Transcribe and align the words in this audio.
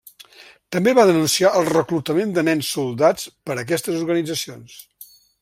També 0.75 0.93
va 0.99 1.03
denunciar 1.09 1.51
el 1.59 1.67
reclutament 1.73 2.33
de 2.39 2.45
nens 2.49 2.71
soldats 2.79 3.29
per 3.51 3.59
aquestes 3.67 4.01
organitzacions. 4.01 4.81